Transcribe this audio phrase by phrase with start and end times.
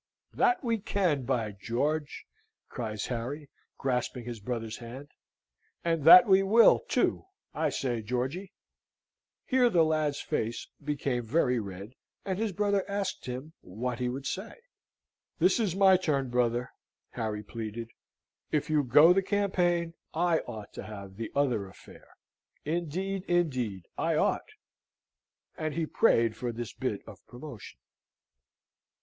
[0.33, 2.25] "That we can, by George!"
[2.69, 5.11] cries Harry, grasping his brother's hand,
[5.85, 7.25] "and that we will, too.
[7.53, 8.51] I say, Georgy..."
[9.45, 11.91] Here the lad's face became very red,
[12.25, 14.55] and his brother asked him what he would say?
[15.37, 16.71] "This is my turn, brother,"
[17.11, 17.91] Harry pleaded.
[18.51, 22.07] "If you go the campaign, I ought to have the other affair.
[22.65, 24.49] Indeed, indeed, I ought."
[25.55, 27.77] And he prayed for this bit of promotion.